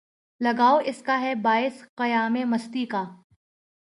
[0.41, 3.03] لگاؤ اس کا ہے باعث قیامِ مستی کا